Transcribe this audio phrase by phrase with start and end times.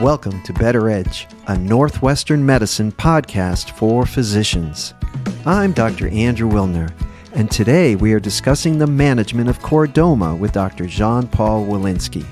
[0.00, 4.94] Welcome to Better Edge, a Northwestern medicine podcast for physicians.
[5.44, 6.06] I'm Dr.
[6.10, 6.92] Andrew Wilner,
[7.34, 10.86] and today we are discussing the management of chordoma with Dr.
[10.86, 12.24] Jean Paul Wolinsky.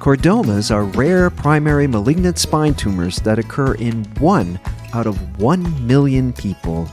[0.00, 4.58] Chordomas are rare primary malignant spine tumors that occur in one
[4.92, 6.88] out of one million people.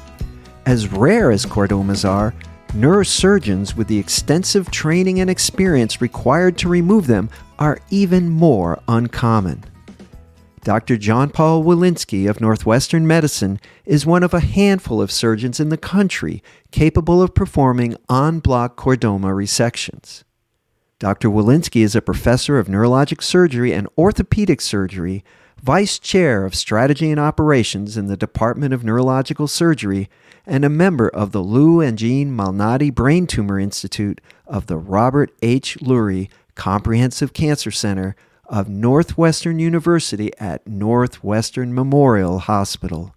[0.67, 2.35] As rare as chordomas are,
[2.73, 9.63] neurosurgeons with the extensive training and experience required to remove them are even more uncommon.
[10.69, 10.97] Dr.
[10.97, 15.77] John Paul Wolinsky of Northwestern Medicine is one of a handful of surgeons in the
[15.77, 20.23] country capable of performing en bloc chordoma resections.
[20.99, 21.27] Dr.
[21.27, 25.23] Wolinsky is a professor of neurologic surgery and orthopedic surgery,
[25.59, 30.07] vice chair of strategy and operations in the Department of Neurological Surgery,
[30.45, 35.31] and a member of the Lou and Jean Malnati Brain Tumor Institute of the Robert
[35.41, 35.79] H.
[35.79, 38.15] Lurie Comprehensive Cancer Center
[38.49, 43.15] of Northwestern University at Northwestern Memorial Hospital.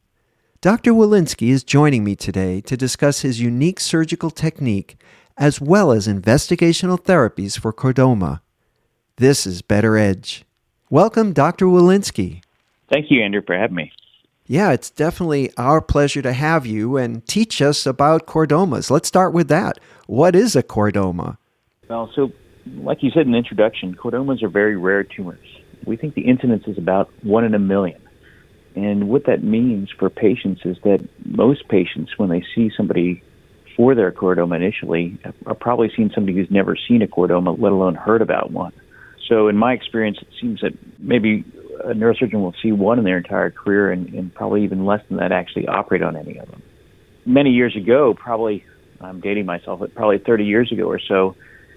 [0.60, 0.92] Dr.
[0.92, 4.96] Wolinsky is joining me today to discuss his unique surgical technique
[5.36, 8.42] as well as investigational therapies for chordoma.
[9.16, 10.44] This is Better Edge.
[10.90, 11.66] Welcome, Dr.
[11.66, 12.42] Wolinsky.
[12.90, 13.92] Thank you, Andrew, for having me.
[14.46, 18.90] Yeah, it's definitely our pleasure to have you and teach us about chordomas.
[18.90, 19.78] Let's start with that.
[20.06, 21.38] What is a chordoma?
[21.88, 22.32] Well, so
[22.66, 25.46] like you said in the introduction, chordomas are very rare tumors.
[25.84, 28.00] We think the incidence is about one in a million.
[28.74, 33.22] And what that means for patients is that most patients, when they see somebody
[33.76, 37.94] for their chordoma initially, are probably seeing somebody who's never seen a chordoma, let alone
[37.94, 38.72] heard about one.
[39.28, 41.44] So, in my experience, it seems that maybe
[41.84, 45.18] a neurosurgeon will see one in their entire career and, and probably even less than
[45.18, 46.62] that actually operate on any of them.
[47.24, 48.64] Many years ago, probably,
[49.00, 51.36] I'm dating myself, but probably 30 years ago or so,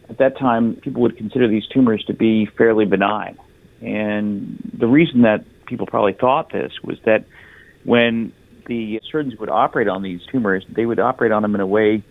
[0.10, 3.38] at that time, people would consider these tumors to be fairly benign.
[3.82, 7.26] And the reason that people probably thought this was that
[7.84, 8.32] when
[8.68, 12.04] the surgeons would operate on these tumors, they would operate on them in a way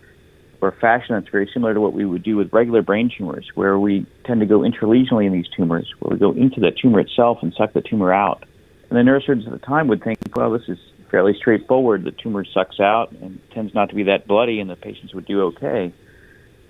[0.60, 3.78] or fashion that's very similar to what we would do with regular brain tumors, where
[3.78, 7.38] we tend to go intralesionally in these tumors, where we go into the tumor itself
[7.42, 8.44] and suck the tumor out.
[8.88, 10.78] And the neurosurgeons at the time would think, well, this is
[11.10, 12.04] fairly straightforward.
[12.04, 15.26] The tumor sucks out and tends not to be that bloody, and the patients would
[15.26, 15.92] do okay.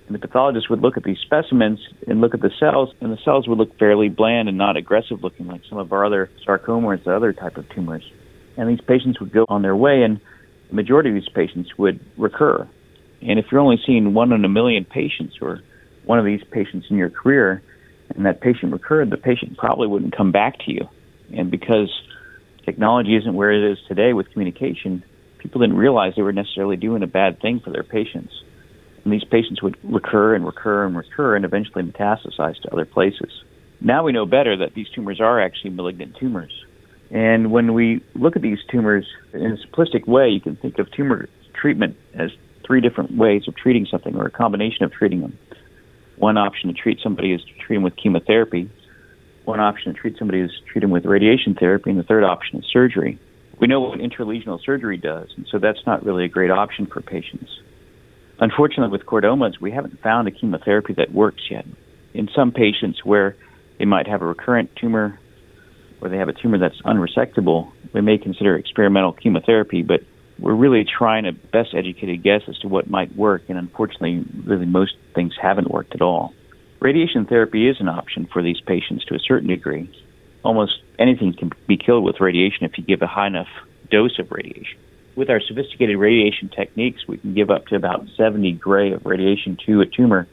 [0.06, 3.18] And the pathologist would look at these specimens and look at the cells, and the
[3.24, 7.06] cells would look fairly bland and not aggressive looking like some of our other sarcomas
[7.06, 8.04] or other type of tumors.
[8.56, 10.20] And these patients would go on their way, and
[10.68, 12.68] the majority of these patients would recur.
[13.22, 15.60] And if you're only seeing one in a million patients or
[16.04, 17.62] one of these patients in your career,
[18.14, 20.86] and that patient recurred, the patient probably wouldn't come back to you.
[21.34, 21.90] And because
[22.66, 25.02] technology isn't where it is today with communication,
[25.38, 28.32] people didn't realize they were necessarily doing a bad thing for their patients.
[29.04, 33.30] And these patients would recur and recur and recur and eventually metastasize to other places.
[33.80, 36.52] Now we know better that these tumors are actually malignant tumors.
[37.10, 40.90] And when we look at these tumors in a simplistic way, you can think of
[40.90, 42.30] tumor treatment as
[42.66, 45.38] three different ways of treating something or a combination of treating them.
[46.16, 48.70] One option to treat somebody is to treat them with chemotherapy.
[49.44, 51.90] One option to treat somebody is to treat them with radiation therapy.
[51.90, 53.18] And the third option is surgery.
[53.60, 57.00] We know what intralesional surgery does, and so that's not really a great option for
[57.00, 57.50] patients.
[58.40, 61.64] Unfortunately, with chordomas, we haven't found a chemotherapy that works yet.
[62.12, 63.36] In some patients where
[63.78, 65.18] they might have a recurrent tumor
[66.00, 70.00] or they have a tumor that's unresectable, we may consider experimental chemotherapy, but
[70.38, 74.66] we're really trying a best educated guess as to what might work, and unfortunately, really
[74.66, 76.34] most things haven't worked at all.
[76.80, 79.88] Radiation therapy is an option for these patients to a certain degree.
[80.42, 83.48] Almost anything can be killed with radiation if you give a high enough
[83.90, 84.78] dose of radiation
[85.16, 89.56] with our sophisticated radiation techniques, we can give up to about 70 gray of radiation
[89.66, 90.26] to a tumor,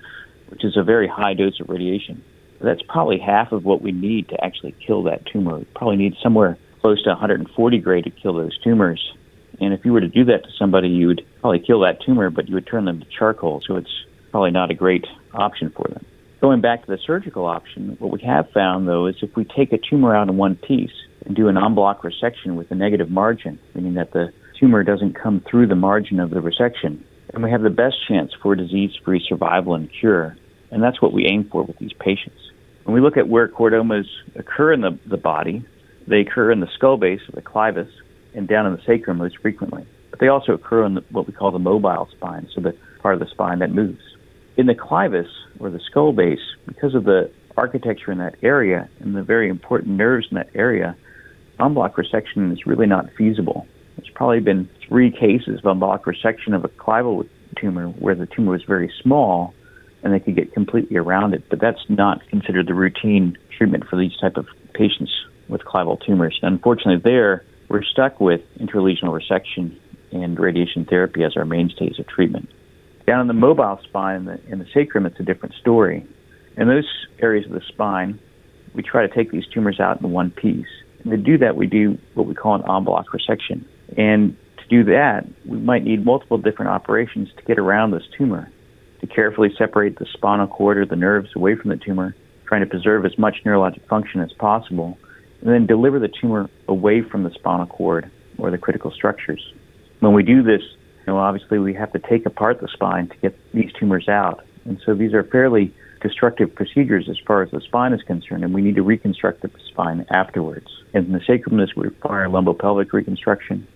[0.47, 2.23] which is a very high dose of radiation.
[2.59, 5.57] That's probably half of what we need to actually kill that tumor.
[5.57, 9.13] We probably need somewhere close to 140 gray to kill those tumors.
[9.59, 12.29] And if you were to do that to somebody, you would probably kill that tumor,
[12.29, 15.87] but you would turn them to charcoal, so it's probably not a great option for
[15.87, 16.05] them.
[16.39, 19.73] Going back to the surgical option, what we have found, though, is if we take
[19.73, 20.93] a tumor out in one piece
[21.25, 25.13] and do an en bloc resection with a negative margin, meaning that the tumor doesn't
[25.13, 27.03] come through the margin of the resection.
[27.33, 30.37] And we have the best chance for disease free survival and cure.
[30.69, 32.37] And that's what we aim for with these patients.
[32.83, 34.05] When we look at where chordomas
[34.35, 35.65] occur in the, the body,
[36.07, 37.89] they occur in the skull base or the clivus
[38.35, 39.85] and down in the sacrum most frequently.
[40.11, 43.15] But they also occur in the, what we call the mobile spine, so the part
[43.15, 44.01] of the spine that moves.
[44.57, 45.29] In the clivus
[45.59, 49.95] or the skull base, because of the architecture in that area and the very important
[49.95, 50.95] nerves in that area,
[51.59, 53.67] en bloc resection is really not feasible.
[54.01, 58.25] There's probably been three cases of en bloc resection of a clival tumor where the
[58.25, 59.53] tumor was very small
[60.03, 63.97] and they could get completely around it, but that's not considered the routine treatment for
[63.97, 65.11] these type of patients
[65.47, 66.39] with clival tumors.
[66.41, 69.77] And Unfortunately, there we're stuck with intralesional resection
[70.11, 72.49] and radiation therapy as our mainstays of treatment.
[73.05, 76.05] Down in the mobile spine in the, in the sacrum, it's a different story.
[76.57, 76.87] In those
[77.19, 78.19] areas of the spine,
[78.73, 80.67] we try to take these tumors out in one piece.
[81.03, 83.63] And to do that, we do what we call an en bloc resection.
[83.97, 88.51] And to do that, we might need multiple different operations to get around this tumor,
[89.01, 92.15] to carefully separate the spinal cord or the nerves away from the tumor,
[92.45, 94.97] trying to preserve as much neurologic function as possible,
[95.41, 99.53] and then deliver the tumor away from the spinal cord or the critical structures.
[99.99, 100.61] When we do this,
[100.99, 104.43] you know, obviously we have to take apart the spine to get these tumors out.
[104.65, 108.53] And so these are fairly destructive procedures as far as the spine is concerned, and
[108.53, 110.67] we need to reconstruct the spine afterwards.
[110.93, 113.67] And the sacrum, this would require lumbopelvic reconstruction.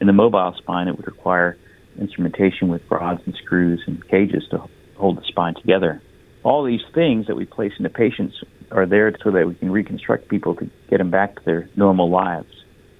[0.00, 1.56] In the mobile spine, it would require
[1.98, 4.62] instrumentation with rods and screws and cages to
[4.96, 6.02] hold the spine together.
[6.42, 8.36] All these things that we place into patients
[8.70, 12.10] are there so that we can reconstruct people to get them back to their normal
[12.10, 12.52] lives.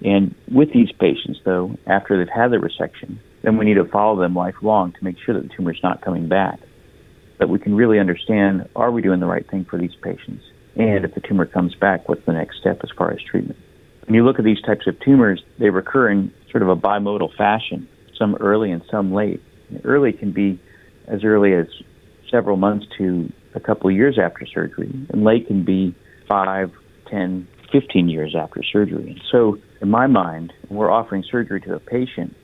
[0.02, 4.20] And with these patients, though, after they've had the resection, then we need to follow
[4.20, 6.60] them lifelong to make sure that the tumor is not coming back
[7.38, 10.42] that we can really understand are we doing the right thing for these patients?
[10.76, 13.58] And if the tumor comes back, what's the next step as far as treatment?
[14.06, 17.28] When you look at these types of tumors, they recur in sort of a bimodal
[17.36, 17.86] fashion,
[18.18, 19.42] some early and some late.
[19.84, 20.58] Early can be
[21.06, 21.66] as early as
[22.30, 25.94] several months to a couple of years after surgery, and late can be
[26.26, 26.70] five,
[27.10, 29.20] ten, fifteen years after surgery.
[29.30, 32.34] So, in my mind, when we're offering surgery to a patient,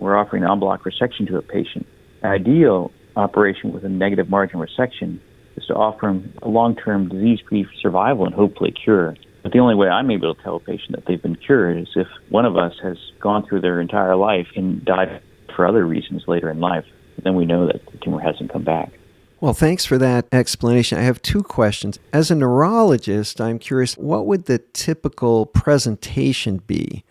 [0.00, 1.86] we're offering en bloc resection to a patient.
[2.24, 5.20] Ideal operation with a negative margin resection
[5.56, 9.14] is to offer them a long-term disease-free survival and hopefully cure.
[9.42, 11.88] But the only way I'm able to tell a patient that they've been cured is
[11.96, 15.22] if one of us has gone through their entire life and died
[15.54, 16.84] for other reasons later in life.
[17.22, 18.92] Then we know that the tumor hasn't come back.
[19.40, 20.98] Well, thanks for that explanation.
[20.98, 21.98] I have two questions.
[22.12, 27.04] As a neurologist, I'm curious what would the typical presentation be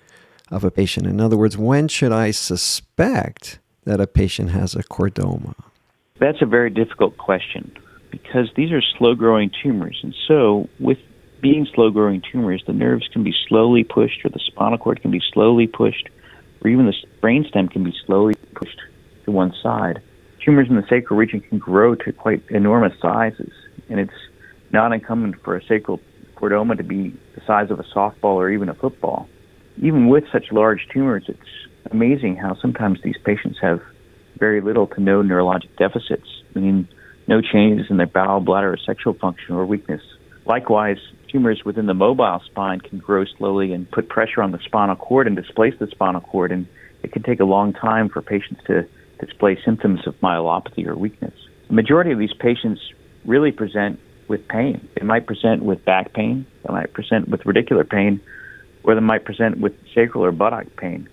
[0.52, 1.08] of a patient?
[1.08, 5.56] In other words, when should I suspect that a patient has a chordoma?
[6.20, 7.76] That's a very difficult question
[8.12, 10.00] because these are slow growing tumors.
[10.04, 11.00] And so, with
[11.41, 15.12] being slow growing tumors, the nerves can be slowly pushed, or the spinal cord can
[15.12, 16.09] be slowly pushed,
[16.62, 18.80] or even the brainstem can be slowly pushed
[19.25, 20.01] to one side.
[20.44, 23.51] Tumors in the sacral region can grow to quite enormous sizes,
[23.89, 24.12] and it's
[24.71, 26.00] not uncommon for a sacral
[26.36, 29.27] chordoma to be the size of a softball or even a football.
[29.81, 33.81] Even with such large tumors, it's amazing how sometimes these patients have
[34.38, 36.88] very little to no neurologic deficits, meaning
[37.27, 40.01] no changes in their bowel, bladder, or sexual function or weakness.
[40.45, 40.97] Likewise,
[41.31, 45.28] tumors within the mobile spine can grow slowly and put pressure on the spinal cord
[45.28, 46.68] and displace the spinal cord, and
[47.04, 48.88] it can take a long time for patients to
[49.20, 51.34] display symptoms of myelopathy or weakness.
[51.68, 52.81] The majority of these patients
[53.26, 54.88] really present with pain.
[55.00, 58.22] They might present with back pain, they might present with radicular pain,
[58.84, 61.10] or they might present with sacral or buttock pain.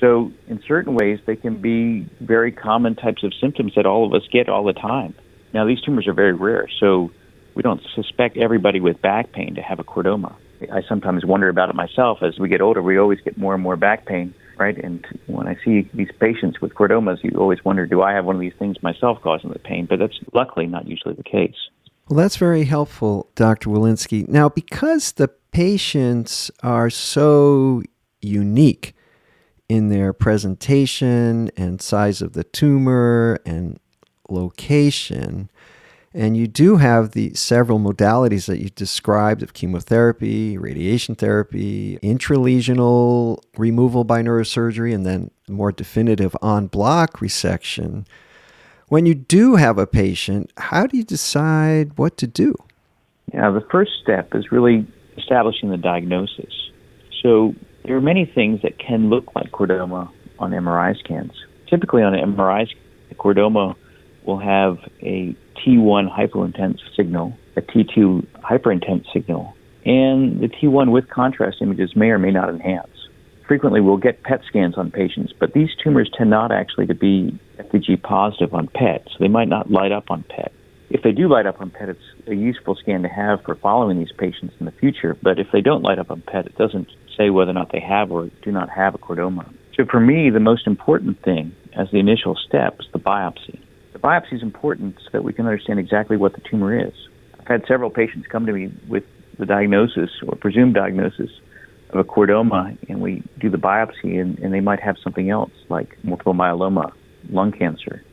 [0.00, 4.12] So, in certain ways, they can be very common types of symptoms that all of
[4.12, 5.14] us get all the time.
[5.52, 7.10] Now, these tumors are very rare, so
[7.54, 10.34] we don't suspect everybody with back pain to have a chordoma.
[10.72, 12.18] I sometimes wonder about it myself.
[12.22, 14.76] As we get older, we always get more and more back pain, right?
[14.82, 18.36] And when I see these patients with chordomas, you always wonder, do I have one
[18.36, 19.86] of these things myself causing the pain?
[19.86, 21.56] But that's luckily not usually the case.
[22.08, 23.70] Well, that's very helpful, Dr.
[23.70, 24.28] Wolinsky.
[24.28, 27.82] Now, because the patients are so
[28.20, 28.94] unique,
[29.68, 33.78] in their presentation and size of the tumor and
[34.28, 35.50] location.
[36.16, 43.42] And you do have the several modalities that you described of chemotherapy, radiation therapy, intralesional
[43.56, 48.06] removal by neurosurgery, and then more definitive en bloc resection.
[48.86, 52.54] When you do have a patient, how do you decide what to do?
[53.32, 54.86] Yeah, the first step is really
[55.18, 56.70] establishing the diagnosis.
[57.22, 61.32] So there are many things that can look like chordoma on MRI scans.
[61.66, 62.68] Typically, on an MRI,
[63.16, 63.74] chordoma
[64.24, 71.58] will have a T1 hypointense signal, a T2 hyperintense signal, and the T1 with contrast
[71.60, 72.88] images may or may not enhance.
[73.46, 77.38] Frequently, we'll get PET scans on patients, but these tumors tend not actually to be
[77.58, 80.52] FDG positive on PET, so they might not light up on PET.
[80.90, 83.98] If they do light up on PET, it's a useful scan to have for following
[83.98, 85.16] these patients in the future.
[85.22, 87.80] But if they don't light up on PET, it doesn't say whether or not they
[87.80, 89.52] have or do not have a chordoma.
[89.76, 93.58] So for me, the most important thing as the initial step is the biopsy.
[94.04, 96.92] Biopsy is important so that we can understand exactly what the tumor is.
[97.40, 99.04] I've had several patients come to me with
[99.38, 101.30] the diagnosis or presumed diagnosis
[101.88, 105.52] of a chordoma, and we do the biopsy, and, and they might have something else
[105.70, 106.92] like multiple myeloma,
[107.30, 108.04] lung cancer,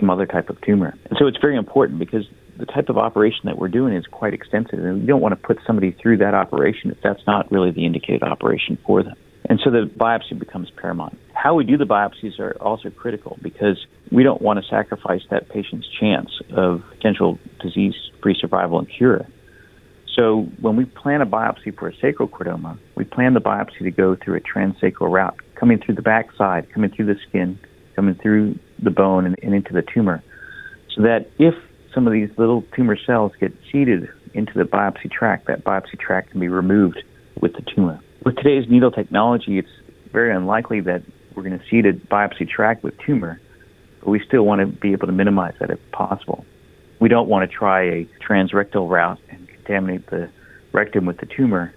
[0.00, 0.96] some other type of tumor.
[1.10, 2.24] And so it's very important because
[2.58, 5.46] the type of operation that we're doing is quite extensive, and you don't want to
[5.46, 9.16] put somebody through that operation if that's not really the indicated operation for them.
[9.46, 11.18] And so the biopsy becomes paramount.
[11.34, 13.76] How we do the biopsies are also critical because
[14.14, 19.26] we don't want to sacrifice that patient's chance of potential disease free survival and cure.
[20.14, 23.90] So when we plan a biopsy for a sacral chordoma, we plan the biopsy to
[23.90, 27.58] go through a transsacral route, coming through the backside, coming through the skin,
[27.96, 30.22] coming through the bone and, and into the tumor.
[30.94, 31.54] So that if
[31.92, 36.30] some of these little tumor cells get seeded into the biopsy tract, that biopsy tract
[36.30, 37.02] can be removed
[37.40, 38.00] with the tumor.
[38.24, 39.68] With today's needle technology, it's
[40.12, 41.02] very unlikely that
[41.34, 43.40] we're going to seed a biopsy tract with tumor,
[44.04, 46.44] but we still want to be able to minimize that if possible.
[47.00, 50.30] We don't want to try a transrectal route and contaminate the
[50.72, 51.74] rectum with the tumor.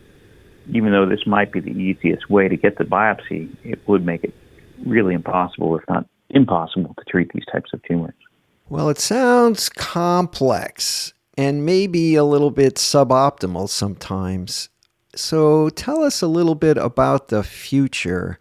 [0.74, 4.24] Even though this might be the easiest way to get the biopsy, it would make
[4.24, 4.34] it
[4.86, 8.14] really impossible, if not impossible, to treat these types of tumors.
[8.70, 14.70] Well, it sounds complex and maybe a little bit suboptimal sometimes.
[15.16, 18.38] So tell us a little bit about the future.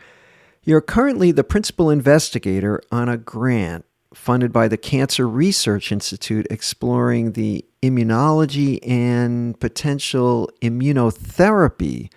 [0.66, 7.32] You're currently the principal investigator on a grant funded by the Cancer Research Institute exploring
[7.32, 12.11] the immunology and potential immunotherapy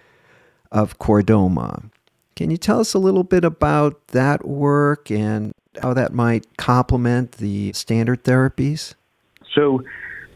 [0.71, 1.91] of chordoma.
[2.35, 5.53] Can you tell us a little bit about that work and
[5.83, 8.95] how that might complement the standard therapies?
[9.53, 9.83] So,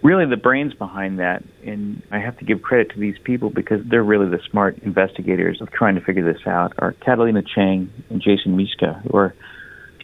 [0.03, 3.79] really, the brains behind that, and I have to give credit to these people because
[3.89, 8.21] they're really the smart investigators of trying to figure this out, are Catalina Chang and
[8.21, 9.33] Jason Miska, who are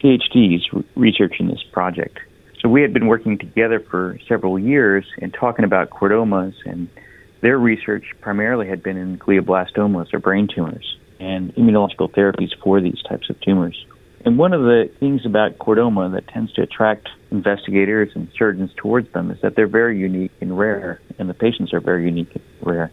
[0.02, 0.62] PhDs
[0.96, 2.18] researching this project.
[2.60, 6.88] So we had been working together for several years and talking about chordomas, and
[7.42, 13.00] their research primarily had been in glioblastomas or brain tumors and immunological therapies for these
[13.08, 13.86] types of tumors.
[14.24, 19.12] And one of the things about chordoma that tends to attract investigators and surgeons towards
[19.12, 22.44] them is that they're very unique and rare, and the patients are very unique and
[22.62, 22.90] rare.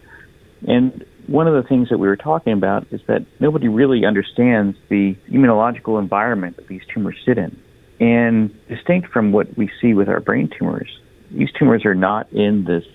[0.67, 4.77] And one of the things that we were talking about is that nobody really understands
[4.89, 7.57] the immunological environment that these tumors sit in.
[7.99, 10.89] And distinct from what we see with our brain tumors,
[11.31, 12.85] these tumors are not in this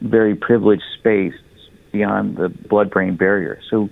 [0.00, 1.34] very privileged space
[1.92, 3.58] beyond the blood brain barrier.
[3.70, 3.88] So,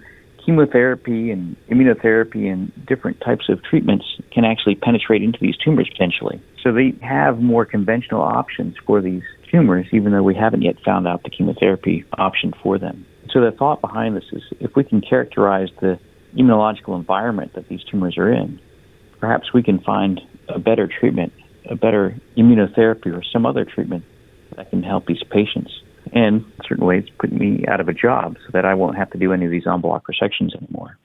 [0.48, 6.40] chemotherapy and immunotherapy and different types of treatments can actually penetrate into these tumors potentially.
[6.62, 11.06] So, they have more conventional options for these tumors, even though we haven't yet found
[11.06, 13.04] out the chemotherapy option for them.
[13.30, 15.98] So, the thought behind this is if we can characterize the
[16.34, 18.58] immunological environment that these tumors are in,
[19.20, 21.34] perhaps we can find a better treatment,
[21.68, 24.02] a better immunotherapy, or some other treatment
[24.56, 25.82] that can help these patients.
[26.12, 29.10] And in certain ways, put me out of a job so that I won't have
[29.10, 30.98] to do any of these en bloc resections anymore.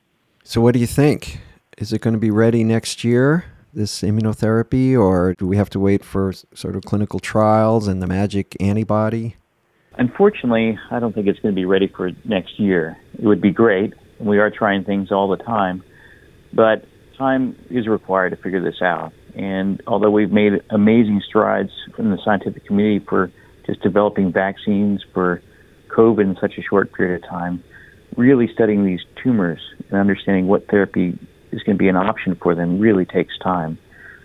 [0.44, 1.40] So, what do you think?
[1.78, 5.80] Is it going to be ready next year, this immunotherapy, or do we have to
[5.80, 9.38] wait for sort of clinical trials and the magic antibody?
[9.98, 12.98] Unfortunately, I don't think it's going to be ready for next year.
[13.18, 13.94] It would be great.
[14.20, 15.84] We are trying things all the time,
[16.52, 16.86] but
[17.18, 19.14] time is required to figure this out.
[19.36, 23.32] And although we've made amazing strides in the scientific community for
[23.66, 25.42] just developing vaccines for
[25.90, 27.64] COVID in such a short period of time,
[28.18, 31.18] really studying these tumors and understanding what therapy
[31.52, 33.78] is going to be an option for them really takes time.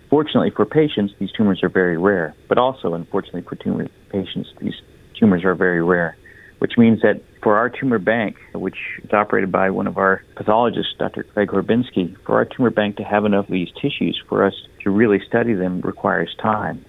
[0.09, 4.73] Fortunately for patients, these tumors are very rare, but also unfortunately for tumor patients, these
[5.19, 6.17] tumors are very rare,
[6.57, 10.93] which means that for our tumor bank, which is operated by one of our pathologists,
[10.97, 11.23] Dr.
[11.23, 14.53] Craig Horbinski, for our tumor bank to have enough of these tissues for us
[14.83, 16.83] to really study them requires time.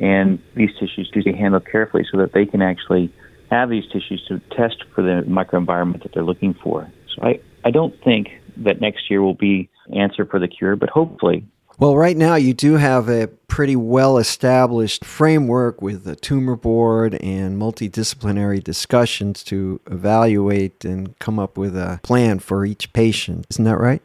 [0.00, 3.12] And these tissues do be handled carefully so that they can actually
[3.50, 6.90] have these tissues to test for the microenvironment that they're looking for.
[7.14, 10.88] So I, I don't think that next year will be answer for the cure, but
[10.88, 11.44] hopefully
[11.78, 17.14] well, right now you do have a pretty well established framework with a tumor board
[17.14, 23.46] and multidisciplinary discussions to evaluate and come up with a plan for each patient.
[23.50, 24.02] Isn't that right?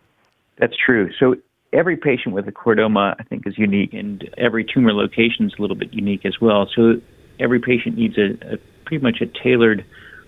[0.58, 1.12] That's true.
[1.20, 1.36] So
[1.74, 5.62] every patient with a chordoma, I think, is unique, and every tumor location is a
[5.62, 6.70] little bit unique as well.
[6.76, 7.02] So
[7.40, 9.86] every patient needs a, a pretty much a tailored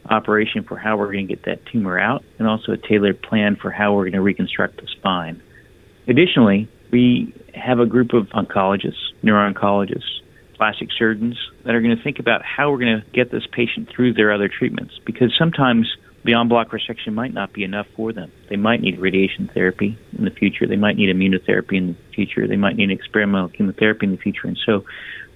[0.09, 3.55] operation for how we're going to get that tumor out, and also a tailored plan
[3.55, 5.41] for how we're going to reconstruct the spine.
[6.07, 10.21] Additionally, we have a group of oncologists, neuro-oncologists,
[10.55, 13.87] plastic surgeons that are going to think about how we're going to get this patient
[13.95, 15.87] through their other treatments because sometimes
[16.23, 18.31] the en bloc resection might not be enough for them.
[18.49, 20.67] They might need radiation therapy in the future.
[20.67, 22.47] They might need immunotherapy in the future.
[22.47, 24.47] They might need experimental chemotherapy in the future.
[24.47, 24.83] And so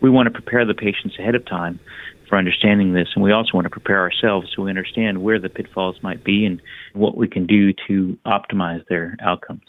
[0.02, 1.80] we want to prepare the patients ahead of time
[2.28, 3.08] for understanding this.
[3.16, 6.46] And we also want to prepare ourselves so we understand where the pitfalls might be
[6.46, 6.62] and
[6.94, 9.64] what we can do to optimize their outcomes.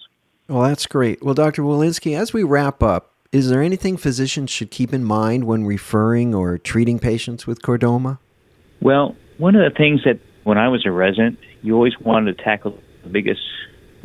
[0.48, 1.22] Well, that's great.
[1.22, 1.62] Well, Dr.
[1.62, 6.36] Wolinsky, as we wrap up, Is there anything physicians should keep in mind when referring
[6.36, 8.18] or treating patients with chordoma?
[8.80, 12.44] Well, one of the things that when I was a resident, you always wanted to
[12.44, 13.40] tackle the biggest,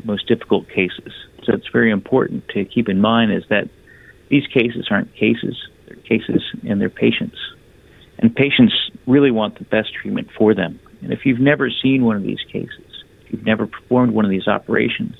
[0.03, 1.13] most difficult cases.
[1.43, 3.69] So it's very important to keep in mind is that
[4.29, 7.37] these cases aren't cases, they're cases and they're patients.
[8.17, 8.73] And patients
[9.07, 10.79] really want the best treatment for them.
[11.01, 14.31] And if you've never seen one of these cases, if you've never performed one of
[14.31, 15.15] these operations,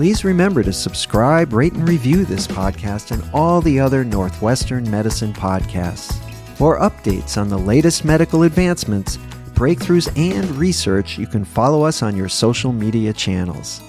[0.00, 5.34] Please remember to subscribe, rate, and review this podcast and all the other Northwestern Medicine
[5.34, 6.18] podcasts.
[6.56, 9.18] For updates on the latest medical advancements,
[9.52, 13.82] breakthroughs, and research, you can follow us on your social media channels.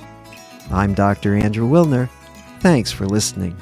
[0.70, 1.38] I'm Dr.
[1.38, 2.10] Andrew Wilner.
[2.60, 3.56] Thanks for listening.